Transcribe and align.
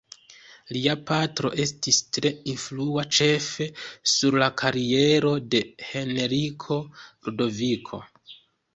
Lia 0.77 0.95
patro 1.11 1.51
estis 1.65 1.99
tre 2.17 2.31
influa 2.55 3.05
ĉefe 3.19 3.69
sur 4.15 4.41
la 4.47 4.51
kariero 4.65 5.37
de 5.53 5.63
Henriko 5.95 6.83
Ludoviko. 6.93 8.07